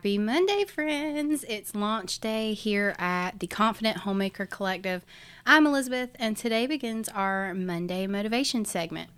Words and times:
Happy 0.00 0.16
Monday, 0.16 0.64
friends! 0.64 1.44
It's 1.46 1.74
launch 1.74 2.20
day 2.20 2.54
here 2.54 2.96
at 2.98 3.38
the 3.38 3.46
Confident 3.46 3.98
Homemaker 3.98 4.46
Collective. 4.46 5.04
I'm 5.44 5.66
Elizabeth, 5.66 6.08
and 6.14 6.38
today 6.38 6.66
begins 6.66 7.10
our 7.10 7.52
Monday 7.52 8.06
motivation 8.06 8.64
segment. 8.64 9.10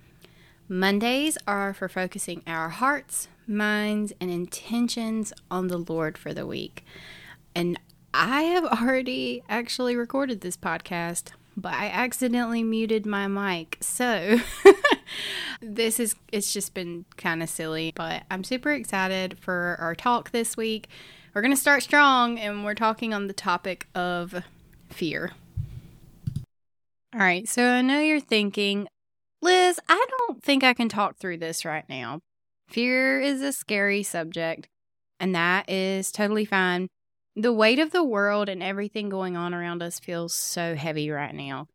Mondays 0.68 1.38
are 1.46 1.72
for 1.72 1.88
focusing 1.88 2.42
our 2.48 2.70
hearts, 2.70 3.28
minds, 3.46 4.12
and 4.20 4.28
intentions 4.28 5.32
on 5.52 5.68
the 5.68 5.78
Lord 5.78 6.18
for 6.18 6.34
the 6.34 6.48
week. 6.48 6.84
And 7.54 7.78
I 8.12 8.42
have 8.42 8.64
already 8.64 9.44
actually 9.48 9.94
recorded 9.94 10.40
this 10.40 10.56
podcast, 10.56 11.30
but 11.56 11.74
I 11.74 11.90
accidentally 11.90 12.64
muted 12.64 13.06
my 13.06 13.28
mic. 13.28 13.78
So 13.80 14.40
this 15.60 16.00
is 16.00 16.16
it's 16.30 16.52
just 16.52 16.74
been 16.74 17.04
kind 17.16 17.42
of 17.42 17.48
silly, 17.48 17.92
but 17.94 18.22
I'm 18.30 18.44
super 18.44 18.72
excited 18.72 19.38
for 19.38 19.76
our 19.80 19.94
talk 19.94 20.30
this 20.30 20.56
week. 20.56 20.88
We're 21.34 21.42
going 21.42 21.54
to 21.54 21.60
start 21.60 21.82
strong 21.82 22.38
and 22.38 22.64
we're 22.64 22.74
talking 22.74 23.14
on 23.14 23.26
the 23.26 23.32
topic 23.32 23.86
of 23.94 24.42
fear. 24.90 25.32
All 27.14 27.20
right, 27.20 27.48
so 27.48 27.64
I 27.64 27.82
know 27.82 28.00
you're 28.00 28.20
thinking, 28.20 28.88
Liz, 29.42 29.78
I 29.88 30.06
don't 30.18 30.42
think 30.42 30.64
I 30.64 30.72
can 30.72 30.88
talk 30.88 31.16
through 31.16 31.38
this 31.38 31.64
right 31.64 31.84
now. 31.88 32.20
Fear 32.68 33.20
is 33.20 33.42
a 33.42 33.52
scary 33.52 34.02
subject, 34.02 34.68
and 35.20 35.34
that 35.34 35.68
is 35.68 36.10
totally 36.10 36.46
fine. 36.46 36.88
The 37.36 37.52
weight 37.52 37.78
of 37.78 37.92
the 37.92 38.04
world 38.04 38.48
and 38.48 38.62
everything 38.62 39.08
going 39.08 39.36
on 39.36 39.52
around 39.52 39.82
us 39.82 39.98
feels 39.98 40.32
so 40.32 40.74
heavy 40.74 41.10
right 41.10 41.34
now, 41.34 41.66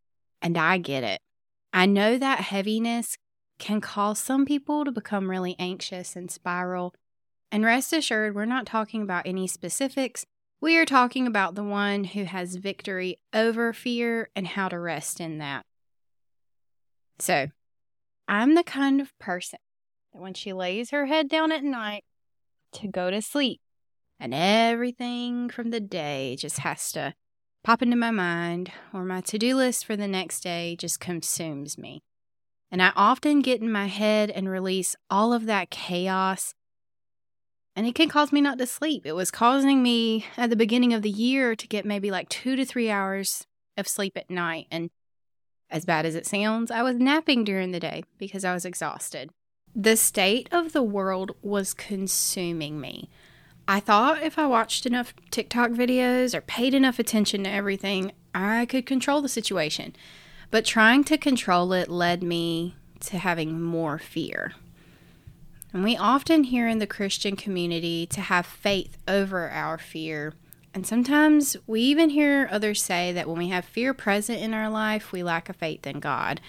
and 0.42 0.58
I 0.58 0.78
get 0.78 1.04
it. 1.04 1.20
I 1.74 1.86
know 1.86 2.18
that 2.18 2.40
heaviness 2.40 3.16
can 3.60 3.82
cause 3.82 4.20
some 4.20 4.46
people 4.46 4.86
to 4.86 4.92
become 4.92 5.30
really 5.30 5.56
anxious 5.60 6.16
and 6.16 6.30
spiral. 6.30 6.94
And 7.52 7.64
rest 7.64 7.94
assured, 7.94 8.36
we're 8.36 8.46
not 8.46 8.66
talking 8.66 9.02
about 9.02 9.26
any 9.26 9.48
specifics. 9.48 10.26
We 10.60 10.78
are 10.78 10.86
talking 10.86 11.28
about 11.28 11.56
the 11.56 11.64
one 11.64 12.04
who 12.04 12.26
has 12.26 12.56
victory 12.56 13.18
over 13.34 13.74
fear 13.74 14.30
and 14.36 14.48
how 14.48 14.70
to 14.70 14.80
rest 14.80 15.20
in 15.20 15.38
that. 15.38 15.66
So, 17.20 17.48
I'm 18.28 18.56
the 18.56 18.64
kind 18.64 19.00
of 19.00 19.18
person 19.20 19.60
that 20.14 20.22
when 20.22 20.34
she 20.34 20.54
lays 20.54 20.92
her 20.92 21.06
head 21.06 21.30
down 21.30 21.52
at 21.52 21.64
night 21.64 22.04
to 22.74 22.88
go 22.88 23.10
to 23.10 23.22
sleep, 23.22 23.62
and 24.20 24.34
everything 24.34 25.50
from 25.50 25.70
the 25.70 25.80
day 25.80 26.36
just 26.38 26.60
has 26.60 26.92
to 26.92 27.14
pop 27.64 27.82
into 27.82 27.96
my 27.96 28.12
mind, 28.12 28.72
or 28.94 29.04
my 29.04 29.22
to 29.22 29.38
do 29.38 29.56
list 29.56 29.86
for 29.86 29.96
the 29.96 30.08
next 30.08 30.42
day 30.42 30.76
just 30.76 31.00
consumes 31.00 31.78
me. 31.78 32.02
And 32.72 32.82
I 32.82 32.92
often 32.96 33.42
get 33.42 33.62
in 33.62 33.72
my 33.72 33.88
head 33.88 34.30
and 34.30 34.50
release 34.50 34.96
all 35.10 35.34
of 35.34 35.46
that 35.46 35.70
chaos. 35.70 36.54
And 37.76 37.86
it 37.86 37.96
can 37.96 38.10
cause 38.10 38.32
me 38.32 38.42
not 38.42 38.58
to 38.58 38.66
sleep. 38.66 39.06
It 39.06 39.14
was 39.14 39.32
causing 39.32 39.84
me 39.84 40.26
at 40.36 40.50
the 40.50 40.56
beginning 40.56 40.94
of 40.94 41.02
the 41.02 41.10
year 41.10 41.56
to 41.56 41.68
get 41.68 41.86
maybe 41.86 42.12
like 42.12 42.28
two 42.28 42.56
to 42.56 42.66
three 42.66 42.90
hours 42.90 43.46
of 43.78 43.88
sleep 43.88 44.18
at 44.18 44.30
night. 44.30 44.68
And 44.72 44.90
as 45.70 45.86
bad 45.86 46.06
as 46.06 46.16
it 46.16 46.26
sounds, 46.26 46.72
I 46.72 46.82
was 46.82 46.98
napping 46.98 47.44
during 47.44 47.72
the 47.72 47.80
day 47.80 48.04
because 48.18 48.44
I 48.44 48.54
was 48.54 48.66
exhausted. 48.66 49.30
The 49.76 49.96
state 49.96 50.50
of 50.52 50.74
the 50.74 50.84
world 50.84 51.32
was 51.42 51.74
consuming 51.74 52.82
me. 52.82 53.10
I 53.68 53.80
thought 53.80 54.24
if 54.24 54.40
I 54.40 54.48
watched 54.48 54.86
enough 54.86 55.14
TikTok 55.30 55.72
videos 55.72 56.34
or 56.34 56.42
paid 56.42 56.74
enough 56.74 57.00
attention 57.00 57.44
to 57.44 57.50
everything, 57.50 58.14
I 58.34 58.66
could 58.66 58.86
control 58.86 59.22
the 59.22 59.30
situation. 59.30 59.96
But 60.50 60.66
trying 60.66 61.04
to 61.06 61.18
control 61.18 61.74
it 61.74 61.90
led 61.90 62.24
me 62.24 62.76
to 63.02 63.18
having 63.18 63.62
more 63.62 64.00
fear. 64.00 64.54
And 65.74 65.84
we 65.84 65.98
often 65.98 66.46
hear 66.46 66.68
in 66.68 66.80
the 66.80 66.88
Christian 66.88 67.36
community 67.36 68.06
to 68.08 68.22
have 68.22 68.46
faith 68.46 68.98
over 69.08 69.50
our 69.50 69.78
fear. 69.78 70.34
And 70.74 70.88
sometimes 70.88 71.58
we 71.68 71.82
even 71.82 72.10
hear 72.10 72.48
others 72.52 72.82
say 72.82 73.12
that 73.12 73.28
when 73.28 73.38
we 73.38 73.50
have 73.50 73.66
fear 73.66 73.94
present 73.94 74.40
in 74.40 74.54
our 74.54 74.70
life, 74.70 75.12
we 75.12 75.24
lack 75.24 75.50
a 75.50 75.54
faith 75.54 75.86
in 75.86 76.00
God. 76.00 76.40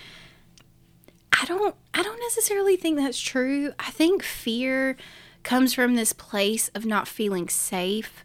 I 1.32 1.44
don't 1.44 1.74
I 1.94 2.02
don't 2.02 2.20
necessarily 2.20 2.76
think 2.76 2.96
that's 2.96 3.20
true. 3.20 3.72
I 3.78 3.90
think 3.90 4.22
fear 4.22 4.96
comes 5.42 5.72
from 5.72 5.94
this 5.94 6.12
place 6.12 6.68
of 6.74 6.84
not 6.84 7.08
feeling 7.08 7.48
safe. 7.48 8.24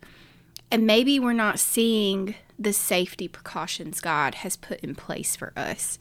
And 0.74 0.88
maybe 0.88 1.20
we're 1.20 1.34
not 1.34 1.60
seeing 1.60 2.34
the 2.58 2.74
safety 2.74 3.28
precautions 3.28 4.02
God 4.02 4.34
has 4.34 4.58
put 4.58 4.80
in 4.80 4.96
place 4.96 5.36
for 5.36 5.54
us. 5.56 6.00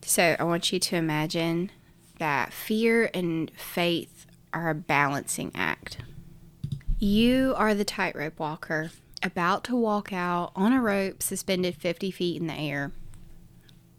So 0.00 0.34
I 0.38 0.44
want 0.44 0.72
you 0.72 0.78
to 0.80 0.96
imagine 0.96 1.70
that 2.18 2.54
fear 2.54 3.10
and 3.12 3.50
faith 3.54 4.24
are 4.54 4.70
a 4.70 4.74
balancing 4.74 5.52
act. 5.54 5.98
You 6.98 7.52
are 7.58 7.74
the 7.74 7.84
tightrope 7.84 8.38
walker 8.40 8.92
about 9.22 9.64
to 9.64 9.76
walk 9.76 10.10
out 10.10 10.52
on 10.56 10.72
a 10.72 10.80
rope 10.80 11.22
suspended 11.22 11.76
50 11.76 12.10
feet 12.10 12.40
in 12.40 12.46
the 12.46 12.54
air. 12.54 12.92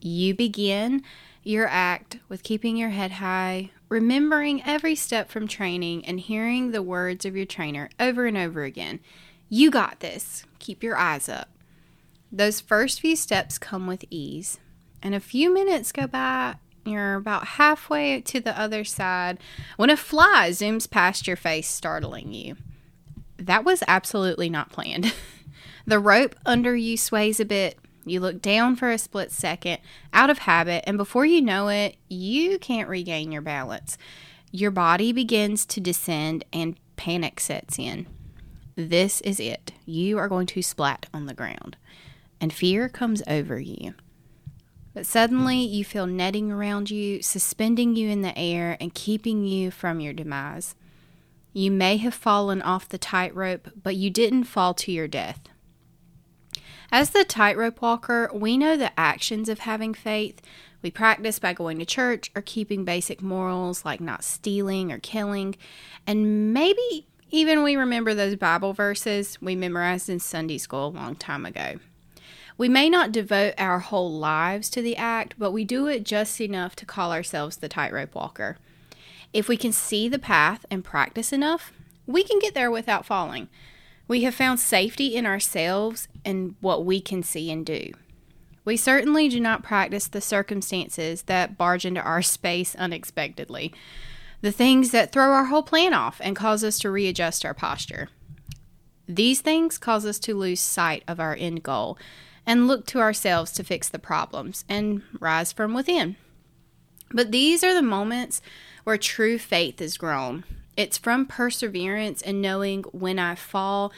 You 0.01 0.33
begin 0.33 1.03
your 1.43 1.67
act 1.67 2.17
with 2.29 2.41
keeping 2.41 2.77
your 2.77 2.89
head 2.89 3.11
high, 3.11 3.69
remembering 3.89 4.63
every 4.63 4.95
step 4.95 5.29
from 5.29 5.47
training, 5.47 6.03
and 6.05 6.19
hearing 6.19 6.71
the 6.71 6.81
words 6.81 7.25
of 7.25 7.35
your 7.35 7.45
trainer 7.45 7.91
over 7.99 8.25
and 8.25 8.37
over 8.37 8.63
again. 8.63 9.01
You 9.49 9.71
got 9.71 9.99
this. 10.01 10.43
Keep 10.59 10.83
your 10.83 10.97
eyes 10.97 11.29
up. 11.29 11.49
Those 12.31 12.59
first 12.59 12.99
few 12.99 13.15
steps 13.15 13.57
come 13.57 13.87
with 13.87 14.03
ease, 14.09 14.59
and 15.01 15.15
a 15.15 15.19
few 15.19 15.53
minutes 15.53 15.91
go 15.91 16.07
by. 16.07 16.55
You're 16.85 17.15
about 17.15 17.47
halfway 17.47 18.21
to 18.21 18.39
the 18.39 18.57
other 18.59 18.83
side 18.83 19.39
when 19.75 19.89
a 19.89 19.97
fly 19.97 20.49
zooms 20.51 20.89
past 20.89 21.27
your 21.27 21.35
face, 21.35 21.67
startling 21.67 22.33
you. 22.33 22.55
That 23.37 23.65
was 23.65 23.83
absolutely 23.87 24.49
not 24.49 24.71
planned. 24.71 25.13
the 25.85 25.99
rope 25.99 26.35
under 26.45 26.75
you 26.75 26.97
sways 26.97 27.39
a 27.39 27.45
bit. 27.45 27.77
You 28.05 28.21
look 28.21 28.41
down 28.41 28.77
for 28.77 28.89
a 28.89 28.97
split 28.97 29.31
second, 29.33 29.79
out 30.13 30.29
of 30.29 30.39
habit, 30.39 30.85
and 30.87 30.97
before 30.97 31.25
you 31.25 31.41
know 31.41 31.67
it, 31.67 31.97
you 32.07 32.57
can't 32.57 32.87
regain 32.87 33.33
your 33.33 33.41
balance. 33.41 33.97
Your 34.51 34.71
body 34.71 35.11
begins 35.11 35.65
to 35.67 35.81
descend 35.81 36.45
and 36.53 36.77
panic 36.95 37.41
sets 37.41 37.77
in. 37.77 38.07
This 38.77 39.19
is 39.21 39.39
it. 39.41 39.73
You 39.85 40.17
are 40.17 40.29
going 40.29 40.47
to 40.47 40.61
splat 40.61 41.07
on 41.13 41.25
the 41.25 41.33
ground 41.33 41.75
and 42.39 42.53
fear 42.53 42.89
comes 42.89 43.23
over 43.27 43.59
you. 43.59 43.93
But 44.93 45.05
suddenly 45.05 45.57
you 45.57 45.85
feel 45.85 46.07
netting 46.07 46.51
around 46.51 46.89
you, 46.89 47.21
suspending 47.21 47.95
you 47.95 48.09
in 48.09 48.21
the 48.21 48.37
air, 48.37 48.77
and 48.79 48.93
keeping 48.93 49.45
you 49.45 49.69
from 49.69 49.99
your 49.99 50.13
demise. 50.13 50.75
You 51.53 51.71
may 51.71 51.97
have 51.97 52.13
fallen 52.13 52.61
off 52.61 52.89
the 52.89 52.97
tightrope, 52.97 53.69
but 53.81 53.95
you 53.95 54.09
didn't 54.09 54.45
fall 54.45 54.73
to 54.75 54.91
your 54.91 55.07
death. 55.07 55.41
As 56.91 57.11
the 57.11 57.25
tightrope 57.25 57.81
walker, 57.81 58.29
we 58.33 58.57
know 58.57 58.77
the 58.77 58.97
actions 58.97 59.49
of 59.49 59.59
having 59.59 59.93
faith. 59.93 60.41
We 60.81 60.89
practice 60.89 61.37
by 61.37 61.53
going 61.53 61.79
to 61.79 61.85
church 61.85 62.31
or 62.35 62.41
keeping 62.41 62.85
basic 62.85 63.21
morals 63.21 63.83
like 63.83 63.99
not 63.99 64.23
stealing 64.23 64.91
or 64.91 64.99
killing. 64.99 65.55
And 66.05 66.53
maybe 66.53 67.07
even 67.29 67.63
we 67.63 67.75
remember 67.75 68.13
those 68.13 68.35
Bible 68.35 68.73
verses 68.73 69.37
we 69.41 69.55
memorized 69.55 70.09
in 70.09 70.19
Sunday 70.19 70.57
school 70.57 70.87
a 70.87 70.89
long 70.89 71.15
time 71.15 71.45
ago. 71.45 71.75
We 72.57 72.69
may 72.69 72.89
not 72.89 73.11
devote 73.11 73.53
our 73.57 73.79
whole 73.79 74.11
lives 74.11 74.69
to 74.71 74.81
the 74.81 74.97
act, 74.97 75.35
but 75.37 75.51
we 75.51 75.63
do 75.63 75.87
it 75.87 76.03
just 76.03 76.41
enough 76.41 76.75
to 76.77 76.85
call 76.85 77.11
ourselves 77.11 77.57
the 77.57 77.69
tightrope 77.69 78.15
walker. 78.15 78.57
If 79.33 79.47
we 79.47 79.57
can 79.57 79.71
see 79.71 80.09
the 80.09 80.17
path 80.17 80.65
and 80.71 80.83
practice 80.83 81.31
enough, 81.31 81.71
we 82.07 82.23
can 82.23 82.39
get 82.39 82.53
there 82.53 82.71
without 82.71 83.05
falling. 83.05 83.49
We 84.07 84.23
have 84.23 84.33
found 84.33 84.59
safety 84.59 85.15
in 85.15 85.25
ourselves 85.25 86.07
and 86.23 86.55
what 86.61 86.85
we 86.85 87.01
can 87.01 87.21
see 87.21 87.51
and 87.51 87.65
do. 87.65 87.91
We 88.63 88.77
certainly 88.77 89.29
do 89.29 89.39
not 89.39 89.63
practice 89.63 90.07
the 90.07 90.21
circumstances 90.21 91.23
that 91.23 91.57
barge 91.57 91.85
into 91.85 92.01
our 92.01 92.21
space 92.21 92.75
unexpectedly, 92.75 93.73
the 94.41 94.51
things 94.51 94.91
that 94.91 95.11
throw 95.11 95.31
our 95.31 95.45
whole 95.45 95.63
plan 95.63 95.93
off 95.93 96.21
and 96.23 96.35
cause 96.35 96.63
us 96.63 96.79
to 96.79 96.91
readjust 96.91 97.45
our 97.45 97.53
posture. 97.53 98.09
These 99.07 99.41
things 99.41 99.77
cause 99.77 100.05
us 100.05 100.19
to 100.19 100.35
lose 100.35 100.59
sight 100.59 101.03
of 101.07 101.19
our 101.19 101.35
end 101.35 101.63
goal 101.63 101.97
and 102.45 102.67
look 102.67 102.85
to 102.87 102.99
ourselves 102.99 103.51
to 103.53 103.63
fix 103.63 103.89
the 103.89 103.99
problems 103.99 104.63
and 104.69 105.01
rise 105.19 105.51
from 105.51 105.73
within. 105.73 106.15
But 107.11 107.31
these 107.31 107.63
are 107.63 107.73
the 107.73 107.81
moments 107.81 108.41
where 108.83 108.97
true 108.97 109.37
faith 109.37 109.81
is 109.81 109.97
grown. 109.97 110.43
It's 110.75 110.97
from 110.97 111.25
perseverance 111.25 112.21
and 112.21 112.41
knowing 112.41 112.83
when 112.91 113.17
I 113.17 113.35
fall, 113.35 113.91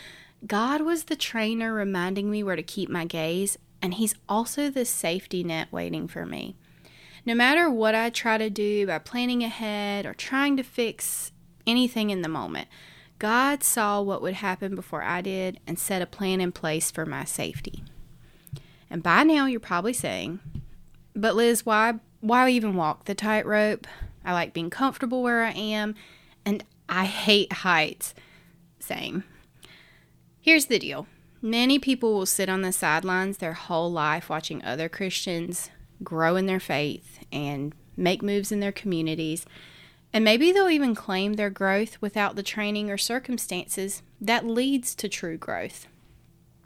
God 0.46 0.82
was 0.82 1.06
the 1.06 1.16
trainer 1.16 1.74
reminding 1.74 2.32
me 2.32 2.44
where 2.44 2.56
to 2.56 2.64
keep 2.64 2.90
my 2.90 3.06
gaze, 3.06 3.58
and 3.82 3.96
He's 3.96 4.16
also 4.28 4.70
the 4.70 4.86
safety 4.86 5.44
net 5.44 5.68
waiting 5.72 6.08
for 6.08 6.26
me. 6.26 6.56
No 7.26 7.36
matter 7.36 7.70
what 7.70 7.96
I 7.96 8.10
try 8.10 8.38
to 8.38 8.50
do 8.50 8.88
by 8.88 9.00
planning 9.00 9.44
ahead 9.44 10.06
or 10.06 10.14
trying 10.14 10.58
to 10.58 10.64
fix 10.64 11.32
anything 11.68 12.10
in 12.10 12.22
the 12.22 12.30
moment, 12.30 12.68
God 13.20 13.64
saw 13.64 14.02
what 14.02 14.22
would 14.22 14.36
happen 14.36 14.76
before 14.76 15.04
I 15.04 15.22
did 15.22 15.60
and 15.68 15.78
set 15.78 16.02
a 16.02 16.06
plan 16.06 16.40
in 16.40 16.52
place 16.52 16.90
for 16.90 17.06
my 17.06 17.26
safety. 17.26 17.84
And 18.90 19.04
by 19.04 19.24
now 19.24 19.46
you're 19.46 19.60
probably 19.60 19.94
saying, 19.94 20.40
but 21.16 21.36
Liz, 21.36 21.66
why 21.66 21.96
why 22.22 22.50
even 22.50 22.76
walk 22.76 23.06
the 23.06 23.16
tightrope? 23.16 23.88
I 24.26 24.34
like 24.34 24.54
being 24.54 24.70
comfortable 24.70 25.24
where 25.24 25.44
I 25.44 25.52
am, 25.52 25.96
and 26.46 26.64
I 26.88 27.06
hate 27.06 27.52
heights. 27.54 28.14
same. 28.80 29.24
Here's 30.42 30.66
the 30.66 30.80
deal 30.80 31.08
many 31.42 31.80
people 31.80 32.14
will 32.14 32.26
sit 32.26 32.50
on 32.50 32.62
the 32.62 32.72
sidelines 32.72 33.38
their 33.38 33.54
whole 33.54 33.92
life 33.92 34.30
watching 34.30 34.64
other 34.64 34.90
Christians 34.90 35.70
grow 36.04 36.36
in 36.36 36.46
their 36.46 36.60
faith 36.60 37.20
and 37.32 37.74
make 37.98 38.22
moves 38.22 38.52
in 38.52 38.60
their 38.60 38.72
communities. 38.72 39.46
And 40.14 40.24
maybe 40.24 40.52
they'll 40.52 40.70
even 40.70 40.96
claim 40.96 41.34
their 41.34 41.50
growth 41.50 42.02
without 42.02 42.36
the 42.36 42.44
training 42.44 42.90
or 42.90 42.98
circumstances 42.98 44.02
that 44.20 44.46
leads 44.46 44.96
to 44.96 45.10
true 45.10 45.38
growth. 45.38 45.88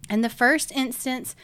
In 0.10 0.22
the 0.22 0.30
first 0.30 0.72
instance 0.72 1.36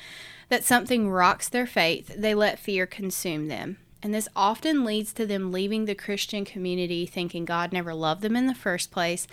that 0.49 0.63
something 0.63 1.09
rocks 1.09 1.49
their 1.49 1.67
faith, 1.67 2.13
they 2.17 2.33
let 2.33 2.59
fear 2.59 2.85
consume 2.85 3.47
them. 3.47 3.77
And 4.01 4.13
this 4.13 4.29
often 4.35 4.85
leads 4.85 5.11
to 5.13 5.25
them 5.25 5.51
leaving 5.51 5.85
the 5.85 5.95
Christian 5.95 6.45
community 6.45 7.05
thinking 7.05 7.45
God 7.45 7.73
never 7.73 7.93
loved 7.93 8.21
them 8.21 8.35
in 8.35 8.47
the 8.47 8.55
first 8.55 8.91
place, 8.91 9.27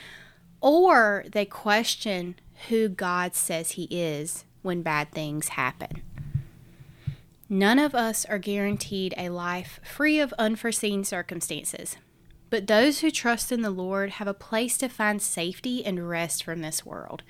or 0.61 1.25
they 1.31 1.45
question 1.45 2.35
who 2.69 2.89
God 2.89 3.35
says 3.35 3.73
He 3.73 3.85
is 3.85 4.45
when 4.63 4.83
bad 4.83 5.13
things 5.13 5.49
happen. 5.49 6.03
None 7.49 7.79
of 7.79 7.95
us 7.95 8.25
are 8.25 8.39
guaranteed 8.39 9.15
a 9.17 9.29
life 9.29 9.79
free 9.85 10.19
of 10.19 10.35
unforeseen 10.37 11.05
circumstances, 11.05 11.97
but 12.51 12.67
those 12.67 13.01
who 13.01 13.11
trust 13.11 13.53
in 13.53 13.63
the 13.63 13.71
Lord 13.71 14.11
have 14.11 14.27
a 14.27 14.35
place 14.35 14.77
to 14.79 14.89
find 14.89 15.23
safety 15.23 15.85
and 15.85 16.09
rest 16.09 16.43
from 16.43 16.61
this 16.61 16.85
world. 16.85 17.23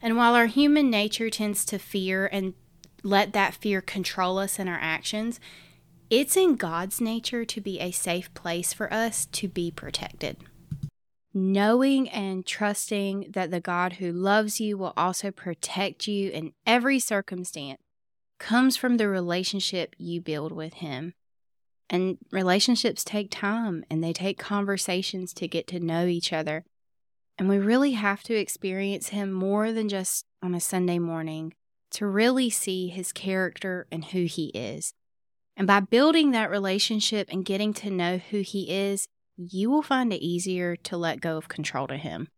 And 0.00 0.16
while 0.16 0.34
our 0.34 0.46
human 0.46 0.90
nature 0.90 1.28
tends 1.28 1.64
to 1.66 1.78
fear 1.78 2.28
and 2.30 2.54
let 3.02 3.32
that 3.32 3.54
fear 3.54 3.80
control 3.80 4.38
us 4.38 4.60
in 4.60 4.68
our 4.68 4.78
actions, 4.80 5.40
it's 6.08 6.36
in 6.36 6.54
God's 6.54 7.00
nature 7.00 7.44
to 7.44 7.60
be 7.60 7.80
a 7.80 7.90
safe 7.90 8.32
place 8.34 8.72
for 8.72 8.92
us 8.92 9.26
to 9.26 9.48
be 9.48 9.72
protected. 9.72 10.36
Knowing 11.34 12.08
and 12.10 12.46
trusting 12.46 13.30
that 13.30 13.50
the 13.50 13.60
God 13.60 13.94
who 13.94 14.12
loves 14.12 14.60
you 14.60 14.78
will 14.78 14.92
also 14.96 15.32
protect 15.32 16.06
you 16.06 16.30
in 16.30 16.52
every 16.64 17.00
circumstance 17.00 17.80
comes 18.42 18.76
from 18.76 18.96
the 18.96 19.08
relationship 19.08 19.94
you 19.98 20.20
build 20.20 20.52
with 20.52 20.74
Him. 20.74 21.14
And 21.88 22.18
relationships 22.30 23.04
take 23.04 23.30
time 23.30 23.84
and 23.90 24.02
they 24.02 24.12
take 24.12 24.38
conversations 24.38 25.32
to 25.34 25.48
get 25.48 25.66
to 25.68 25.80
know 25.80 26.06
each 26.06 26.32
other. 26.32 26.64
And 27.38 27.48
we 27.48 27.58
really 27.58 27.92
have 27.92 28.22
to 28.24 28.34
experience 28.34 29.08
Him 29.08 29.32
more 29.32 29.72
than 29.72 29.88
just 29.88 30.26
on 30.42 30.54
a 30.54 30.60
Sunday 30.60 30.98
morning 30.98 31.54
to 31.92 32.06
really 32.06 32.50
see 32.50 32.88
His 32.88 33.12
character 33.12 33.86
and 33.90 34.04
who 34.06 34.24
He 34.24 34.46
is. 34.48 34.92
And 35.56 35.66
by 35.66 35.80
building 35.80 36.30
that 36.30 36.50
relationship 36.50 37.28
and 37.30 37.44
getting 37.44 37.72
to 37.74 37.90
know 37.90 38.18
who 38.18 38.40
he 38.40 38.70
is, 38.70 39.06
you 39.36 39.70
will 39.70 39.82
find 39.82 40.12
it 40.12 40.24
easier 40.24 40.76
to 40.76 40.96
let 40.96 41.20
go 41.20 41.36
of 41.36 41.48
control 41.48 41.86
to 41.88 41.96
him. 41.96 42.28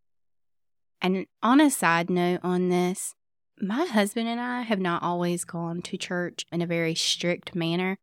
And 1.01 1.27
on 1.43 1.61
a 1.61 1.71
side 1.71 2.11
note 2.11 2.41
on 2.43 2.71
this, 2.71 3.15
my 3.61 3.85
husband 3.87 4.29
and 4.29 4.41
I 4.41 4.63
have 4.63 4.81
not 4.81 5.03
always 5.03 5.45
gone 5.45 5.83
to 5.83 5.97
church 5.97 6.47
in 6.51 6.63
a 6.63 6.67
very 6.67 6.95
strict 6.95 7.55
manner, 7.55 7.99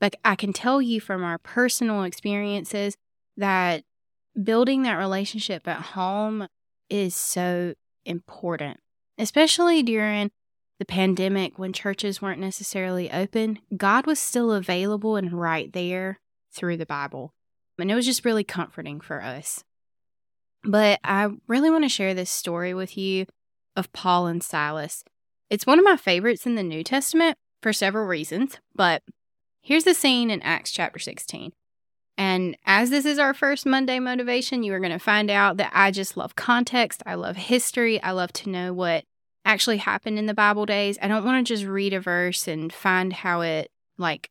but 0.00 0.14
I 0.24 0.34
can 0.34 0.52
tell 0.52 0.82
you 0.82 1.00
from 1.00 1.22
our 1.24 1.38
personal 1.38 2.02
experiences 2.02 2.96
that 3.36 3.84
building 4.40 4.82
that 4.82 4.94
relationship 4.94 5.66
at 5.68 5.80
home 5.80 6.48
is 6.90 7.14
so 7.14 7.74
important, 8.04 8.80
especially 9.18 9.82
during 9.82 10.30
the 10.78 10.84
pandemic, 10.84 11.58
when 11.58 11.72
churches 11.72 12.20
weren't 12.20 12.40
necessarily 12.40 13.10
open, 13.10 13.58
God 13.76 14.06
was 14.06 14.18
still 14.18 14.52
available 14.52 15.16
and 15.16 15.32
right 15.32 15.72
there 15.72 16.20
through 16.52 16.76
the 16.76 16.86
Bible. 16.86 17.32
And 17.78 17.90
it 17.90 17.94
was 17.94 18.06
just 18.06 18.24
really 18.24 18.44
comforting 18.44 19.00
for 19.00 19.22
us. 19.22 19.64
But 20.64 21.00
I 21.02 21.28
really 21.46 21.70
want 21.70 21.84
to 21.84 21.88
share 21.88 22.12
this 22.12 22.30
story 22.30 22.74
with 22.74 22.98
you 22.98 23.26
of 23.76 23.92
Paul 23.92 24.26
and 24.26 24.42
Silas. 24.42 25.04
It's 25.50 25.66
one 25.66 25.78
of 25.78 25.84
my 25.84 25.96
favorites 25.96 26.46
in 26.46 26.54
the 26.54 26.62
New 26.62 26.82
Testament 26.82 27.38
for 27.62 27.72
several 27.72 28.06
reasons, 28.06 28.58
but 28.74 29.02
here's 29.60 29.84
the 29.84 29.94
scene 29.94 30.30
in 30.30 30.42
Acts 30.42 30.72
chapter 30.72 30.98
16. 30.98 31.52
And 32.18 32.56
as 32.64 32.90
this 32.90 33.04
is 33.04 33.18
our 33.18 33.34
first 33.34 33.66
Monday 33.66 33.98
motivation, 33.98 34.62
you 34.62 34.72
are 34.72 34.80
going 34.80 34.92
to 34.92 34.98
find 34.98 35.30
out 35.30 35.58
that 35.58 35.70
I 35.74 35.90
just 35.90 36.16
love 36.16 36.34
context. 36.34 37.02
I 37.04 37.14
love 37.14 37.36
history. 37.36 38.02
I 38.02 38.12
love 38.12 38.32
to 38.34 38.48
know 38.48 38.72
what 38.72 39.04
actually 39.44 39.76
happened 39.76 40.18
in 40.18 40.26
the 40.26 40.34
Bible 40.34 40.66
days. 40.66 40.98
I 41.00 41.08
don't 41.08 41.24
want 41.24 41.46
to 41.46 41.54
just 41.54 41.66
read 41.66 41.92
a 41.92 42.00
verse 42.00 42.48
and 42.48 42.72
find 42.72 43.12
how 43.12 43.42
it 43.42 43.70
like 43.98 44.30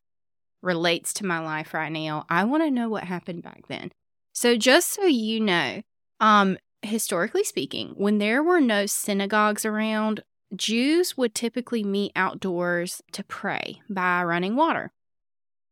relates 0.62 1.14
to 1.16 1.26
my 1.26 1.40
life 1.40 1.74
right 1.74 1.92
now. 1.92 2.26
I 2.30 2.44
want 2.44 2.64
to 2.64 2.72
know 2.72 2.90
what 2.90 3.04
happened 3.04 3.44
back 3.44 3.68
then. 3.68 3.92
So 4.34 4.58
just 4.58 4.92
so 4.92 5.06
you 5.06 5.40
know, 5.40 5.82
um 6.20 6.58
historically 6.86 7.44
speaking, 7.44 7.94
when 7.96 8.18
there 8.18 8.42
were 8.44 8.62
no 8.62 8.86
synagogues 8.86 9.66
around, 9.66 10.24
Jews 10.56 11.18
would 11.18 11.36
typically 11.36 11.84
meet 11.84 12.12
outdoors 12.16 13.02
to 13.12 13.24
pray 13.24 13.82
by 13.90 14.24
running 14.24 14.56
water. 14.56 14.92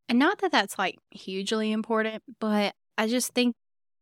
And 0.08 0.18
not 0.18 0.38
that 0.38 0.52
that's 0.52 0.78
like 0.78 0.98
hugely 1.10 1.72
important, 1.72 2.22
but 2.38 2.74
I 2.98 3.08
just 3.08 3.32
think 3.32 3.56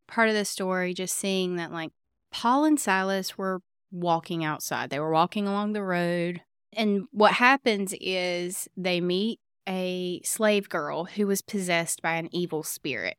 part 0.09 0.29
of 0.29 0.35
the 0.35 0.44
story 0.44 0.94
just 0.94 1.17
seeing 1.17 1.56
that 1.56 1.73
like 1.73 1.93
Paul 2.31 2.64
and 2.64 2.81
Silas 2.81 3.38
were 3.38 3.61
walking 3.91 4.44
outside. 4.44 4.91
They 4.91 4.99
were 4.99 5.12
walking 5.12 5.47
along 5.47 5.73
the 5.73 5.82
road. 5.82 6.41
And 6.73 7.05
what 7.12 7.32
happens 7.32 7.94
is 8.00 8.69
they 8.76 9.00
meet 9.00 9.38
a 9.69 10.20
slave 10.25 10.69
girl 10.69 11.05
who 11.05 11.26
was 11.26 11.43
possessed 11.43 12.03
by 12.03 12.14
an 12.14 12.35
evil 12.35 12.62
spirit. 12.62 13.17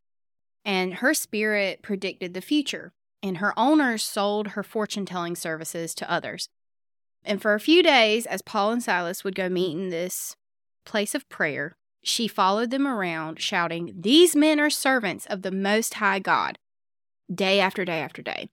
And 0.66 0.96
her 0.96 1.14
spirit 1.14 1.82
predicted 1.82 2.34
the 2.34 2.42
future, 2.42 2.94
and 3.24 3.38
her 3.38 3.58
owners 3.58 4.04
sold 4.04 4.50
her 4.50 4.62
fortune 4.62 5.06
telling 5.06 5.36
services 5.36 5.96
to 5.96 6.12
others. 6.12 6.50
And 7.24 7.42
for 7.42 7.54
a 7.54 7.60
few 7.60 7.82
days, 7.82 8.26
as 8.26 8.42
Paul 8.42 8.72
and 8.72 8.84
Silas 8.84 9.24
would 9.24 9.34
go 9.34 9.48
meet 9.48 9.76
in 9.76 9.90
this 9.90 10.36
place 10.86 11.16
of 11.16 11.30
prayer, 11.30 11.78
she 12.04 12.28
followed 12.28 12.70
them 12.70 12.86
around, 12.86 13.40
shouting, 13.40 13.94
These 13.98 14.36
men 14.36 14.60
are 14.60 14.70
servants 14.70 15.26
of 15.28 15.42
the 15.42 15.52
Most 15.52 15.96
High 15.96 16.20
God, 16.20 16.60
day 17.34 17.62
after 17.62 17.86
day 17.86 18.02
after 18.02 18.22
day. 18.22 18.50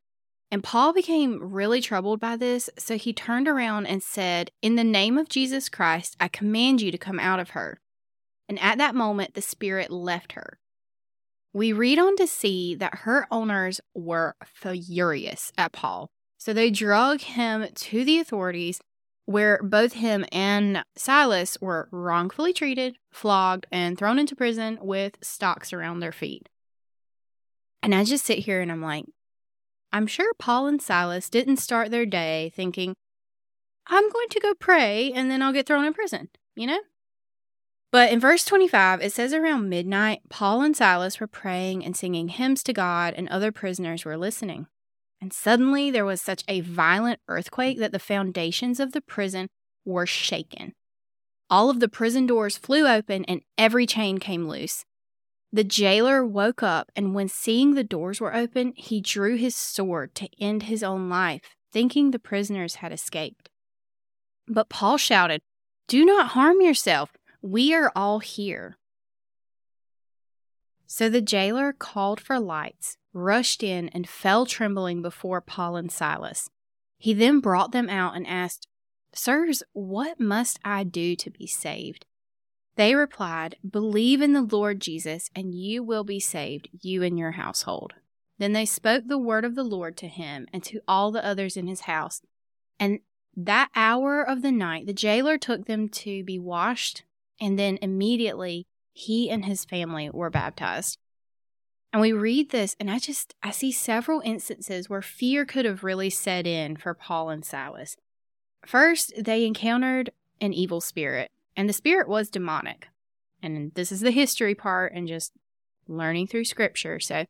And 0.52 0.62
Paul 0.62 0.92
became 0.92 1.52
really 1.52 1.80
troubled 1.80 2.20
by 2.20 2.36
this, 2.36 2.70
so 2.78 2.96
he 2.96 3.12
turned 3.12 3.48
around 3.48 3.86
and 3.86 4.02
said, 4.02 4.52
In 4.62 4.76
the 4.76 4.84
name 4.84 5.18
of 5.18 5.28
Jesus 5.28 5.68
Christ, 5.68 6.16
I 6.20 6.28
command 6.28 6.80
you 6.80 6.92
to 6.92 6.98
come 6.98 7.18
out 7.18 7.40
of 7.40 7.50
her. 7.50 7.80
And 8.48 8.58
at 8.60 8.78
that 8.78 8.94
moment, 8.94 9.34
the 9.34 9.42
spirit 9.42 9.90
left 9.90 10.32
her. 10.32 10.59
We 11.52 11.72
read 11.72 11.98
on 11.98 12.16
to 12.16 12.26
see 12.26 12.74
that 12.76 13.00
her 13.00 13.26
owners 13.30 13.80
were 13.94 14.36
furious 14.44 15.52
at 15.58 15.72
Paul. 15.72 16.10
So 16.38 16.52
they 16.52 16.70
drug 16.70 17.20
him 17.20 17.66
to 17.72 18.04
the 18.04 18.18
authorities, 18.18 18.80
where 19.26 19.60
both 19.62 19.94
him 19.94 20.24
and 20.32 20.84
Silas 20.96 21.58
were 21.60 21.88
wrongfully 21.90 22.52
treated, 22.52 22.96
flogged, 23.12 23.66
and 23.70 23.98
thrown 23.98 24.18
into 24.18 24.36
prison 24.36 24.78
with 24.80 25.18
stocks 25.22 25.72
around 25.72 26.00
their 26.00 26.12
feet. 26.12 26.48
And 27.82 27.94
I 27.94 28.04
just 28.04 28.24
sit 28.24 28.40
here 28.40 28.60
and 28.60 28.70
I'm 28.70 28.82
like, 28.82 29.04
I'm 29.92 30.06
sure 30.06 30.32
Paul 30.38 30.66
and 30.66 30.80
Silas 30.80 31.28
didn't 31.28 31.56
start 31.56 31.90
their 31.90 32.06
day 32.06 32.52
thinking, 32.54 32.94
I'm 33.86 34.08
going 34.10 34.28
to 34.30 34.40
go 34.40 34.54
pray 34.54 35.12
and 35.12 35.30
then 35.30 35.42
I'll 35.42 35.52
get 35.52 35.66
thrown 35.66 35.84
in 35.84 35.92
prison, 35.92 36.28
you 36.54 36.66
know? 36.66 36.80
But 37.92 38.12
in 38.12 38.20
verse 38.20 38.44
25, 38.44 39.00
it 39.02 39.12
says 39.12 39.32
around 39.32 39.68
midnight, 39.68 40.20
Paul 40.28 40.62
and 40.62 40.76
Silas 40.76 41.18
were 41.18 41.26
praying 41.26 41.84
and 41.84 41.96
singing 41.96 42.28
hymns 42.28 42.62
to 42.64 42.72
God, 42.72 43.14
and 43.14 43.28
other 43.28 43.50
prisoners 43.50 44.04
were 44.04 44.16
listening. 44.16 44.68
And 45.20 45.32
suddenly 45.32 45.90
there 45.90 46.04
was 46.04 46.20
such 46.20 46.44
a 46.46 46.60
violent 46.60 47.20
earthquake 47.28 47.78
that 47.78 47.92
the 47.92 47.98
foundations 47.98 48.80
of 48.80 48.92
the 48.92 49.00
prison 49.00 49.48
were 49.84 50.06
shaken. 50.06 50.74
All 51.50 51.68
of 51.68 51.80
the 51.80 51.88
prison 51.88 52.26
doors 52.26 52.56
flew 52.56 52.86
open 52.86 53.24
and 53.24 53.42
every 53.58 53.86
chain 53.86 54.18
came 54.18 54.48
loose. 54.48 54.84
The 55.52 55.64
jailer 55.64 56.24
woke 56.24 56.62
up, 56.62 56.92
and 56.94 57.12
when 57.12 57.28
seeing 57.28 57.74
the 57.74 57.82
doors 57.82 58.20
were 58.20 58.32
open, 58.32 58.72
he 58.76 59.00
drew 59.00 59.34
his 59.34 59.56
sword 59.56 60.14
to 60.14 60.28
end 60.40 60.64
his 60.64 60.84
own 60.84 61.08
life, 61.08 61.42
thinking 61.72 62.12
the 62.12 62.20
prisoners 62.20 62.76
had 62.76 62.92
escaped. 62.92 63.50
But 64.46 64.68
Paul 64.68 64.96
shouted, 64.96 65.40
Do 65.88 66.04
not 66.04 66.28
harm 66.28 66.60
yourself. 66.60 67.10
We 67.42 67.74
are 67.74 67.90
all 67.96 68.18
here. 68.18 68.76
So 70.86 71.08
the 71.08 71.22
jailer 71.22 71.72
called 71.72 72.20
for 72.20 72.38
lights, 72.38 72.96
rushed 73.12 73.62
in, 73.62 73.88
and 73.90 74.08
fell 74.08 74.44
trembling 74.44 75.02
before 75.02 75.40
Paul 75.40 75.76
and 75.76 75.90
Silas. 75.90 76.50
He 76.98 77.14
then 77.14 77.40
brought 77.40 77.72
them 77.72 77.88
out 77.88 78.16
and 78.16 78.26
asked, 78.26 78.66
Sirs, 79.12 79.62
what 79.72 80.20
must 80.20 80.58
I 80.64 80.84
do 80.84 81.16
to 81.16 81.30
be 81.30 81.46
saved? 81.46 82.06
They 82.76 82.94
replied, 82.94 83.56
Believe 83.68 84.20
in 84.20 84.32
the 84.32 84.42
Lord 84.42 84.80
Jesus, 84.80 85.30
and 85.34 85.54
you 85.54 85.82
will 85.82 86.04
be 86.04 86.20
saved, 86.20 86.68
you 86.80 87.02
and 87.02 87.18
your 87.18 87.32
household. 87.32 87.94
Then 88.38 88.52
they 88.52 88.66
spoke 88.66 89.04
the 89.06 89.18
word 89.18 89.44
of 89.44 89.54
the 89.54 89.64
Lord 89.64 89.96
to 89.98 90.08
him 90.08 90.46
and 90.52 90.62
to 90.64 90.80
all 90.86 91.10
the 91.10 91.24
others 91.24 91.56
in 91.56 91.66
his 91.66 91.82
house. 91.82 92.22
And 92.78 93.00
that 93.36 93.70
hour 93.74 94.22
of 94.22 94.42
the 94.42 94.52
night, 94.52 94.86
the 94.86 94.92
jailer 94.92 95.38
took 95.38 95.66
them 95.66 95.88
to 95.90 96.24
be 96.24 96.38
washed, 96.38 97.04
and 97.40 97.58
then 97.58 97.78
immediately 97.80 98.66
he 98.92 99.30
and 99.30 99.44
his 99.44 99.64
family 99.64 100.10
were 100.10 100.30
baptized. 100.30 100.98
And 101.92 102.00
we 102.00 102.12
read 102.12 102.50
this, 102.50 102.76
and 102.78 102.90
I 102.90 102.98
just 102.98 103.34
I 103.42 103.50
see 103.50 103.72
several 103.72 104.20
instances 104.24 104.88
where 104.88 105.02
fear 105.02 105.44
could 105.44 105.64
have 105.64 105.82
really 105.82 106.10
set 106.10 106.46
in 106.46 106.76
for 106.76 106.94
Paul 106.94 107.30
and 107.30 107.44
Silas. 107.44 107.96
First, 108.64 109.12
they 109.18 109.44
encountered 109.44 110.10
an 110.40 110.52
evil 110.52 110.80
spirit, 110.80 111.30
and 111.56 111.68
the 111.68 111.72
spirit 111.72 112.08
was 112.08 112.30
demonic. 112.30 112.88
And 113.42 113.72
this 113.74 113.90
is 113.90 114.00
the 114.00 114.10
history 114.10 114.54
part 114.54 114.92
and 114.92 115.08
just 115.08 115.32
learning 115.88 116.28
through 116.28 116.44
scripture. 116.44 117.00
So 117.00 117.24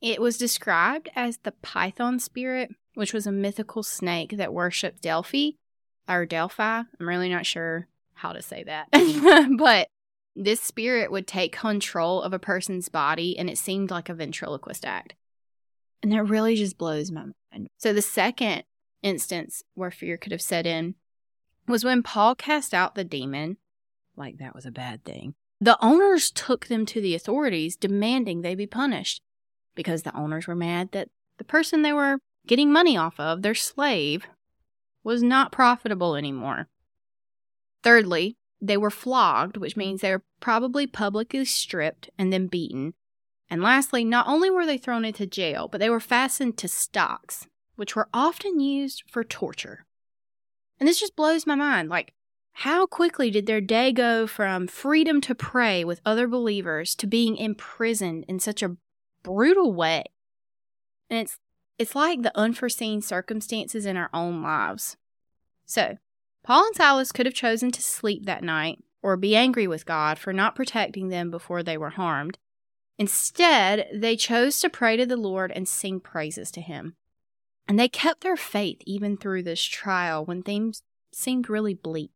it 0.00 0.20
was 0.20 0.38
described 0.38 1.08
as 1.16 1.38
the 1.38 1.52
python 1.52 2.20
spirit, 2.20 2.70
which 2.94 3.12
was 3.12 3.26
a 3.26 3.32
mythical 3.32 3.82
snake 3.82 4.36
that 4.36 4.54
worshipped 4.54 5.02
Delphi 5.02 5.52
or 6.08 6.26
Delphi. 6.26 6.82
I'm 7.00 7.08
really 7.08 7.28
not 7.28 7.46
sure 7.46 7.88
how 8.20 8.32
to 8.32 8.42
say 8.42 8.62
that. 8.64 8.90
Mm-hmm. 8.92 9.56
but 9.58 9.88
this 10.36 10.60
spirit 10.60 11.10
would 11.10 11.26
take 11.26 11.52
control 11.56 12.22
of 12.22 12.32
a 12.32 12.38
person's 12.38 12.88
body 12.88 13.38
and 13.38 13.50
it 13.50 13.58
seemed 13.58 13.90
like 13.90 14.08
a 14.08 14.14
ventriloquist 14.14 14.84
act. 14.84 15.14
And 16.02 16.12
that 16.12 16.24
really 16.24 16.54
just 16.54 16.78
blows 16.78 17.10
my 17.10 17.26
mind. 17.52 17.68
So 17.78 17.92
the 17.92 18.02
second 18.02 18.64
instance 19.02 19.62
where 19.74 19.90
fear 19.90 20.16
could 20.16 20.32
have 20.32 20.42
set 20.42 20.66
in 20.66 20.94
was 21.66 21.84
when 21.84 22.02
Paul 22.02 22.34
cast 22.34 22.74
out 22.74 22.94
the 22.94 23.04
demon, 23.04 23.56
like 24.16 24.38
that 24.38 24.54
was 24.54 24.66
a 24.66 24.70
bad 24.70 25.04
thing. 25.04 25.34
The 25.60 25.78
owners 25.82 26.30
took 26.30 26.66
them 26.66 26.86
to 26.86 27.00
the 27.00 27.14
authorities 27.14 27.76
demanding 27.76 28.40
they 28.40 28.54
be 28.54 28.66
punished 28.66 29.22
because 29.74 30.02
the 30.02 30.16
owners 30.16 30.46
were 30.46 30.54
mad 30.54 30.92
that 30.92 31.08
the 31.38 31.44
person 31.44 31.82
they 31.82 31.92
were 31.92 32.18
getting 32.46 32.72
money 32.72 32.96
off 32.96 33.20
of, 33.20 33.42
their 33.42 33.54
slave, 33.54 34.26
was 35.04 35.22
not 35.22 35.52
profitable 35.52 36.16
anymore. 36.16 36.68
Thirdly, 37.82 38.36
they 38.60 38.76
were 38.76 38.90
flogged, 38.90 39.56
which 39.56 39.76
means 39.76 40.00
they 40.00 40.12
were 40.12 40.22
probably 40.40 40.86
publicly 40.86 41.44
stripped 41.44 42.10
and 42.18 42.32
then 42.32 42.46
beaten. 42.46 42.94
And 43.48 43.62
lastly, 43.62 44.04
not 44.04 44.28
only 44.28 44.50
were 44.50 44.66
they 44.66 44.78
thrown 44.78 45.04
into 45.04 45.26
jail, 45.26 45.66
but 45.66 45.78
they 45.78 45.90
were 45.90 46.00
fastened 46.00 46.56
to 46.58 46.68
stocks, 46.68 47.46
which 47.76 47.96
were 47.96 48.08
often 48.12 48.60
used 48.60 49.04
for 49.10 49.24
torture. 49.24 49.86
And 50.78 50.88
this 50.88 51.00
just 51.00 51.16
blows 51.16 51.46
my 51.46 51.54
mind. 51.54 51.88
Like, 51.88 52.12
how 52.52 52.86
quickly 52.86 53.30
did 53.30 53.46
their 53.46 53.60
day 53.60 53.92
go 53.92 54.26
from 54.26 54.66
freedom 54.66 55.20
to 55.22 55.34
pray 55.34 55.84
with 55.84 56.00
other 56.04 56.28
believers 56.28 56.94
to 56.96 57.06
being 57.06 57.36
imprisoned 57.36 58.24
in 58.28 58.38
such 58.38 58.62
a 58.62 58.76
brutal 59.22 59.72
way? 59.72 60.04
And 61.08 61.20
it's 61.20 61.38
it's 61.78 61.94
like 61.94 62.20
the 62.20 62.36
unforeseen 62.38 63.00
circumstances 63.00 63.86
in 63.86 63.96
our 63.96 64.10
own 64.12 64.42
lives. 64.42 64.98
So, 65.64 65.96
Paul 66.42 66.66
and 66.66 66.74
Silas 66.74 67.12
could 67.12 67.26
have 67.26 67.34
chosen 67.34 67.70
to 67.70 67.82
sleep 67.82 68.24
that 68.26 68.42
night 68.42 68.82
or 69.02 69.16
be 69.16 69.36
angry 69.36 69.66
with 69.66 69.86
God 69.86 70.18
for 70.18 70.32
not 70.32 70.54
protecting 70.54 71.08
them 71.08 71.30
before 71.30 71.62
they 71.62 71.76
were 71.76 71.90
harmed. 71.90 72.38
Instead, 72.98 73.88
they 73.92 74.16
chose 74.16 74.60
to 74.60 74.68
pray 74.68 74.96
to 74.96 75.06
the 75.06 75.16
Lord 75.16 75.52
and 75.52 75.68
sing 75.68 76.00
praises 76.00 76.50
to 76.52 76.60
Him. 76.60 76.96
And 77.66 77.78
they 77.78 77.88
kept 77.88 78.22
their 78.22 78.36
faith 78.36 78.78
even 78.84 79.16
through 79.16 79.44
this 79.44 79.62
trial 79.62 80.24
when 80.24 80.42
things 80.42 80.82
seemed 81.12 81.48
really 81.48 81.74
bleak. 81.74 82.10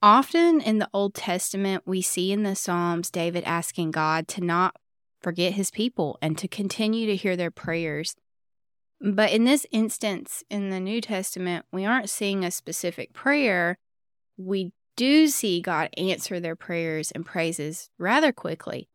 Often 0.00 0.60
in 0.60 0.78
the 0.78 0.88
Old 0.94 1.14
Testament, 1.14 1.82
we 1.84 2.00
see 2.00 2.32
in 2.32 2.44
the 2.44 2.54
Psalms 2.54 3.10
David 3.10 3.42
asking 3.44 3.90
God 3.90 4.28
to 4.28 4.40
not 4.40 4.76
forget 5.20 5.54
his 5.54 5.70
people 5.70 6.16
and 6.22 6.38
to 6.38 6.46
continue 6.46 7.06
to 7.06 7.16
hear 7.16 7.36
their 7.36 7.50
prayers 7.50 8.14
but 9.00 9.30
in 9.30 9.44
this 9.44 9.66
instance 9.70 10.42
in 10.50 10.70
the 10.70 10.80
New 10.80 11.00
Testament, 11.00 11.66
we 11.72 11.84
aren't 11.84 12.10
seeing 12.10 12.44
a 12.44 12.50
specific 12.50 13.12
prayer. 13.12 13.78
We 14.36 14.72
do 14.96 15.28
see 15.28 15.60
God 15.60 15.90
answer 15.96 16.40
their 16.40 16.56
prayers 16.56 17.10
and 17.12 17.24
praises 17.24 17.90
rather 17.98 18.32
quickly. 18.32 18.88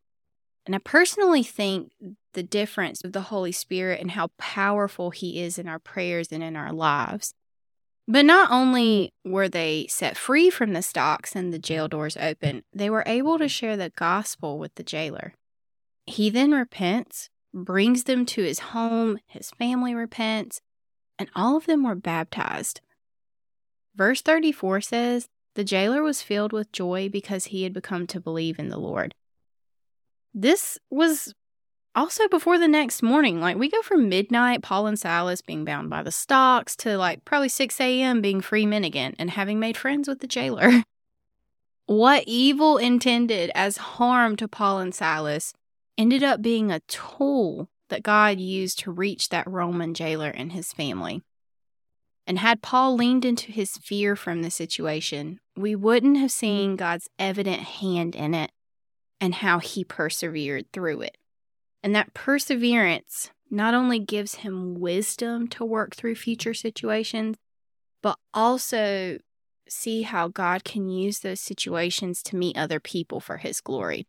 And 0.65 0.75
I 0.75 0.79
personally 0.79 1.43
think 1.43 1.91
the 2.33 2.43
difference 2.43 3.03
of 3.03 3.13
the 3.13 3.21
Holy 3.21 3.51
Spirit 3.51 4.01
and 4.01 4.11
how 4.11 4.29
powerful 4.37 5.11
He 5.11 5.41
is 5.41 5.57
in 5.57 5.67
our 5.67 5.79
prayers 5.79 6.29
and 6.31 6.43
in 6.43 6.55
our 6.55 6.73
lives. 6.73 7.33
But 8.07 8.25
not 8.25 8.51
only 8.51 9.13
were 9.23 9.47
they 9.47 9.87
set 9.89 10.17
free 10.17 10.49
from 10.49 10.73
the 10.73 10.81
stocks 10.81 11.35
and 11.35 11.53
the 11.53 11.59
jail 11.59 11.87
doors 11.87 12.17
open, 12.17 12.63
they 12.73 12.89
were 12.89 13.03
able 13.05 13.37
to 13.39 13.47
share 13.47 13.77
the 13.77 13.91
gospel 13.95 14.59
with 14.59 14.75
the 14.75 14.83
jailer. 14.83 15.33
He 16.05 16.29
then 16.29 16.51
repents, 16.51 17.29
brings 17.53 18.05
them 18.05 18.25
to 18.25 18.43
his 18.43 18.59
home, 18.59 19.19
his 19.27 19.51
family 19.51 19.93
repents, 19.93 20.61
and 21.19 21.29
all 21.35 21.55
of 21.55 21.65
them 21.65 21.83
were 21.83 21.95
baptized. 21.95 22.81
Verse 23.95 24.21
34 24.21 24.81
says, 24.81 25.29
The 25.53 25.63
jailer 25.63 26.01
was 26.01 26.23
filled 26.23 26.51
with 26.51 26.71
joy 26.71 27.09
because 27.09 27.45
he 27.45 27.63
had 27.63 27.73
become 27.73 28.07
to 28.07 28.19
believe 28.19 28.57
in 28.57 28.69
the 28.69 28.79
Lord. 28.79 29.13
This 30.33 30.79
was 30.89 31.35
also 31.95 32.27
before 32.27 32.57
the 32.57 32.67
next 32.67 33.03
morning. 33.03 33.39
Like, 33.39 33.57
we 33.57 33.69
go 33.69 33.83
from 33.83 34.09
midnight, 34.09 34.63
Paul 34.63 34.87
and 34.87 34.97
Silas 34.97 35.41
being 35.41 35.63
bound 35.63 35.91
by 35.91 36.01
the 36.01 36.11
stocks, 36.11 36.75
to 36.77 36.97
like 36.97 37.23
probably 37.23 37.49
6 37.49 37.79
a.m. 37.79 38.21
being 38.21 38.41
free 38.41 38.65
men 38.65 38.83
again 38.83 39.13
and 39.19 39.29
having 39.29 39.59
made 39.59 39.77
friends 39.77 40.07
with 40.07 40.19
the 40.19 40.27
jailer. 40.27 40.83
what 41.85 42.23
evil 42.25 42.77
intended 42.77 43.51
as 43.53 43.77
harm 43.77 44.35
to 44.37 44.47
Paul 44.47 44.79
and 44.79 44.95
Silas 44.95 45.53
ended 45.97 46.23
up 46.23 46.41
being 46.41 46.71
a 46.71 46.81
tool 46.81 47.69
that 47.89 48.03
God 48.03 48.39
used 48.39 48.79
to 48.79 48.91
reach 48.91 49.29
that 49.29 49.47
Roman 49.49 49.93
jailer 49.93 50.29
and 50.29 50.51
his 50.51 50.73
family. 50.73 51.21
And 52.25 52.39
had 52.39 52.61
Paul 52.61 52.95
leaned 52.95 53.25
into 53.25 53.51
his 53.51 53.77
fear 53.77 54.15
from 54.15 54.41
the 54.41 54.51
situation, 54.51 55.39
we 55.55 55.75
wouldn't 55.75 56.17
have 56.17 56.31
seen 56.31 56.75
God's 56.75 57.09
evident 57.19 57.61
hand 57.61 58.15
in 58.15 58.33
it 58.33 58.51
and 59.19 59.35
how 59.35 59.59
he 59.59 59.83
persevered 59.83 60.65
through 60.71 61.01
it. 61.01 61.17
And 61.83 61.93
that 61.95 62.13
perseverance 62.13 63.31
not 63.51 63.73
only 63.73 63.99
gives 63.99 64.35
him 64.35 64.79
wisdom 64.79 65.47
to 65.49 65.65
work 65.65 65.95
through 65.95 66.15
future 66.15 66.53
situations, 66.53 67.37
but 68.01 68.17
also 68.33 69.19
see 69.67 70.01
how 70.01 70.27
God 70.27 70.63
can 70.63 70.89
use 70.89 71.19
those 71.19 71.41
situations 71.41 72.23
to 72.23 72.35
meet 72.35 72.57
other 72.57 72.79
people 72.79 73.19
for 73.19 73.37
his 73.37 73.61
glory. 73.61 74.07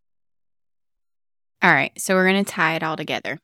All 1.63 1.73
right, 1.73 1.93
so 1.99 2.15
we're 2.15 2.29
going 2.29 2.45
to 2.45 2.51
tie 2.51 2.77
it 2.77 2.83
all 2.83 2.97
together. 2.97 3.39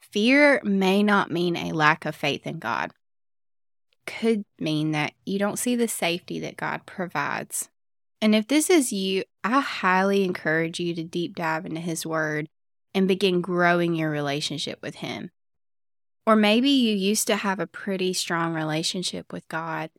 Fear 0.00 0.60
may 0.64 1.02
not 1.02 1.30
mean 1.30 1.56
a 1.56 1.72
lack 1.72 2.04
of 2.04 2.14
faith 2.14 2.46
in 2.46 2.58
God. 2.58 2.92
Could 4.06 4.44
mean 4.58 4.92
that 4.92 5.12
you 5.24 5.38
don't 5.38 5.58
see 5.58 5.76
the 5.76 5.88
safety 5.88 6.38
that 6.40 6.56
God 6.56 6.86
provides. 6.86 7.68
And 8.20 8.34
if 8.34 8.48
this 8.48 8.70
is 8.70 8.92
you, 8.92 9.24
I 9.44 9.60
highly 9.60 10.24
encourage 10.24 10.80
you 10.80 10.94
to 10.94 11.02
deep 11.02 11.36
dive 11.36 11.66
into 11.66 11.80
His 11.80 12.06
Word 12.06 12.48
and 12.94 13.08
begin 13.08 13.40
growing 13.40 13.94
your 13.94 14.10
relationship 14.10 14.78
with 14.82 14.96
Him. 14.96 15.30
Or 16.26 16.34
maybe 16.34 16.70
you 16.70 16.94
used 16.94 17.26
to 17.28 17.36
have 17.36 17.60
a 17.60 17.66
pretty 17.66 18.12
strong 18.12 18.54
relationship 18.54 19.32
with 19.32 19.46
God 19.48 19.90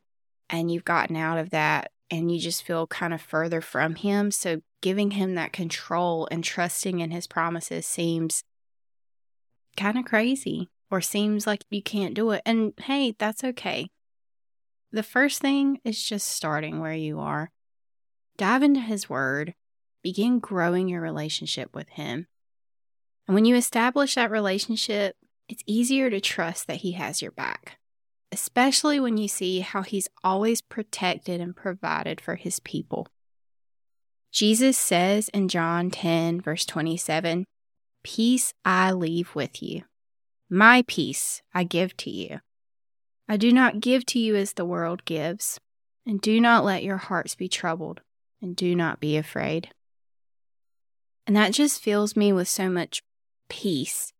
and 0.50 0.70
you've 0.70 0.84
gotten 0.84 1.16
out 1.16 1.38
of 1.38 1.50
that 1.50 1.92
and 2.10 2.32
you 2.32 2.40
just 2.40 2.62
feel 2.62 2.86
kind 2.86 3.14
of 3.14 3.20
further 3.20 3.60
from 3.60 3.94
Him. 3.94 4.30
So 4.30 4.62
giving 4.80 5.12
him 5.12 5.34
that 5.34 5.52
control 5.52 6.28
and 6.30 6.44
trusting 6.44 7.00
in 7.00 7.10
his 7.10 7.26
promises 7.26 7.86
seems 7.86 8.44
kind 9.76 9.98
of 9.98 10.04
crazy 10.04 10.68
or 10.90 11.00
seems 11.00 11.46
like 11.46 11.64
you 11.70 11.82
can't 11.82 12.14
do 12.14 12.30
it. 12.30 12.42
And 12.46 12.72
hey, 12.78 13.14
that's 13.18 13.44
okay. 13.44 13.90
The 14.90 15.02
first 15.02 15.40
thing 15.40 15.80
is 15.84 16.02
just 16.02 16.28
starting 16.28 16.80
where 16.80 16.94
you 16.94 17.20
are. 17.20 17.50
Dive 18.36 18.62
into 18.62 18.80
his 18.80 19.08
word, 19.08 19.54
begin 20.02 20.38
growing 20.38 20.88
your 20.88 21.00
relationship 21.00 21.74
with 21.74 21.88
him. 21.90 22.26
And 23.26 23.34
when 23.34 23.44
you 23.44 23.56
establish 23.56 24.14
that 24.14 24.30
relationship, 24.30 25.16
it's 25.48 25.62
easier 25.66 26.08
to 26.08 26.20
trust 26.20 26.66
that 26.66 26.78
he 26.78 26.92
has 26.92 27.20
your 27.20 27.32
back, 27.32 27.78
especially 28.32 29.00
when 29.00 29.18
you 29.18 29.28
see 29.28 29.60
how 29.60 29.82
he's 29.82 30.08
always 30.24 30.62
protected 30.62 31.40
and 31.40 31.54
provided 31.54 32.20
for 32.20 32.36
his 32.36 32.60
people. 32.60 33.08
Jesus 34.32 34.76
says 34.76 35.28
in 35.30 35.48
John 35.48 35.90
10, 35.90 36.40
verse 36.40 36.66
27, 36.66 37.44
Peace 38.02 38.52
I 38.64 38.92
leave 38.92 39.34
with 39.34 39.62
you. 39.62 39.82
My 40.50 40.84
peace 40.86 41.42
I 41.54 41.64
give 41.64 41.96
to 41.98 42.10
you. 42.10 42.40
I 43.28 43.36
do 43.36 43.52
not 43.52 43.80
give 43.80 44.06
to 44.06 44.18
you 44.18 44.36
as 44.36 44.54
the 44.54 44.64
world 44.64 45.04
gives. 45.04 45.58
And 46.06 46.22
do 46.22 46.40
not 46.40 46.64
let 46.64 46.82
your 46.82 46.96
hearts 46.96 47.34
be 47.34 47.48
troubled, 47.48 48.00
and 48.40 48.56
do 48.56 48.74
not 48.74 48.98
be 48.98 49.18
afraid. 49.18 49.68
And 51.26 51.36
that 51.36 51.52
just 51.52 51.82
fills 51.82 52.16
me 52.16 52.32
with 52.32 52.48
so 52.48 52.70
much 52.70 53.02
peace 53.50 54.14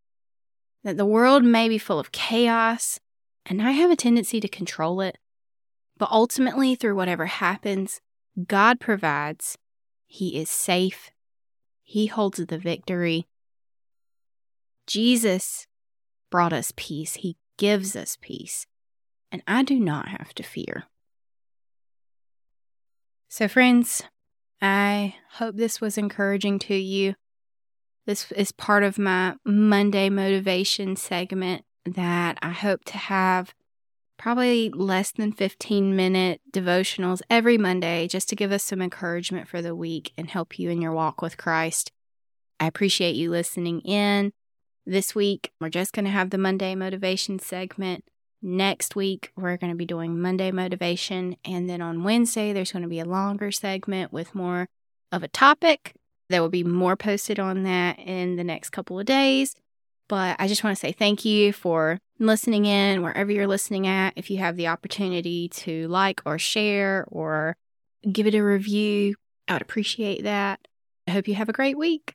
that 0.85 0.99
the 0.99 1.07
world 1.07 1.43
may 1.45 1.67
be 1.67 1.79
full 1.79 1.99
of 1.99 2.13
chaos, 2.13 3.01
and 3.47 3.63
I 3.63 3.71
have 3.71 3.91
a 3.91 3.97
tendency 3.97 4.39
to 4.41 4.49
control 4.49 5.01
it. 5.01 5.17
But 5.97 6.11
ultimately, 6.13 6.75
through 6.75 6.95
whatever 6.95 7.25
happens, 7.25 8.03
God 8.47 8.79
provides 8.79 9.57
he 10.09 10.39
is 10.41 10.51
safe. 10.51 11.11
He 11.85 12.07
holds 12.07 12.45
the 12.45 12.59
victory. 12.59 13.27
Jesus 14.87 15.67
brought 16.31 16.53
us 16.53 16.73
peace. 16.77 17.15
He 17.17 17.37
gives 17.59 17.95
us 17.95 18.17
peace. 18.21 18.67
And 19.31 19.43
I 19.47 19.63
do 19.63 19.79
not 19.79 20.09
have 20.09 20.35
to 20.35 20.43
fear. 20.43 20.85
So, 23.29 23.47
friends, 23.47 24.03
I 24.63 25.17
hope 25.33 25.57
this 25.57 25.81
was 25.81 25.99
encouraging 25.99 26.59
to 26.61 26.75
you. 26.75 27.15
This 28.07 28.33
is 28.33 28.51
part 28.51 28.83
of 28.83 28.99
my 28.99 29.35
Monday 29.45 30.09
motivation 30.09 30.97
segment 30.97 31.65
that 31.85 32.39
I 32.41 32.51
hope 32.51 32.85
to 32.87 32.97
have 32.97 33.53
probably 34.19 34.69
less 34.71 35.13
than 35.13 35.33
15 35.33 35.97
minute 35.97 36.41
devotionals 36.53 37.23
every 37.31 37.57
Monday 37.57 38.09
just 38.09 38.29
to 38.29 38.37
give 38.37 38.53
us 38.53 38.65
some 38.65 38.83
encouragement 38.83 39.49
for 39.49 39.63
the 39.63 39.75
week 39.75 40.13
and 40.19 40.29
help 40.29 40.59
you 40.59 40.69
in 40.69 40.83
your 40.83 40.93
walk 40.93 41.23
with 41.23 41.37
Christ. 41.37 41.93
I 42.61 42.67
appreciate 42.67 43.15
you 43.15 43.31
listening 43.31 43.81
in. 43.83 44.33
This 44.85 45.15
week, 45.15 45.53
we're 45.61 45.69
just 45.69 45.93
going 45.93 46.07
to 46.07 46.11
have 46.11 46.31
the 46.31 46.39
Monday 46.39 46.75
motivation 46.75 47.39
segment. 47.39 48.05
Next 48.43 48.97
week, 48.97 49.33
we're 49.37 49.57
going 49.57 49.73
to 49.73 49.77
be 49.77 49.87
doing 49.87 50.21
Monday 50.21 50.51
motivation. 50.51 51.37
And 51.45 51.69
then 51.69 51.81
on 51.81 52.05
Wednesday, 52.05 52.53
there's 52.53 52.73
going 52.73 52.83
to 52.83 52.89
be 52.89 53.01
a 53.01 53.05
longer 53.05 53.53
segment 53.53 54.13
with 54.13 54.35
more 54.35 54.69
of 55.13 55.23
a 55.23 55.29
topic. 55.29 55.95
There 56.29 56.43
will 56.43 56.49
be 56.49 56.65
more 56.65 56.97
posted 56.97 57.39
on 57.39 57.63
that 57.65 57.99
in 57.99 58.37
the 58.37 58.45
next 58.45 58.71
couple 58.71 58.99
of 58.99 59.07
days. 59.07 59.55
But 60.09 60.37
I 60.39 60.49
just 60.49 60.65
want 60.65 60.77
to 60.77 60.81
say 60.81 60.93
thank 60.93 61.25
you 61.25 61.53
for 61.53 61.99
listening 62.27 62.67
in 62.67 63.03
wherever 63.03 63.31
you're 63.31 63.47
listening 63.47 63.87
at. 63.87 64.15
If 64.17 64.31
you 64.31 64.39
have 64.39 64.57
the 64.57 64.69
opportunity 64.69 65.49
to 65.51 65.87
like 65.89 66.21
or 66.27 66.39
share 66.39 67.07
or 67.09 67.57
give 68.11 68.27
it 68.27 68.35
a 68.35 68.43
review, 68.43 69.15
I 69.47 69.55
would 69.55 69.63
appreciate 69.63 70.25
that. 70.25 70.61
I 71.07 71.13
hope 71.13 71.29
you 71.29 71.35
have 71.35 71.49
a 71.49 71.53
great 71.53 71.79
week. 71.79 72.15